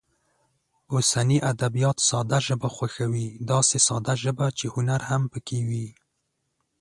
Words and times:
اوسني 0.93 1.37
ادبیات 1.51 1.97
ساده 2.09 2.37
ژبه 2.47 2.69
خوښوي، 2.75 3.27
داسې 3.51 3.77
ساده 3.87 4.13
ژبه 4.23 4.45
چې 4.57 4.65
هنر 4.75 5.01
هم 5.09 5.21
پکې 5.31 5.59
وي. 5.67 5.87